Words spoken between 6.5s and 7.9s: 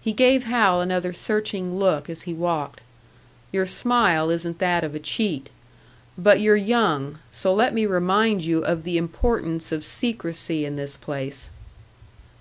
young so let me